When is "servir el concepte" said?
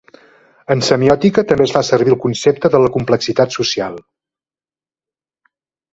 1.91-2.73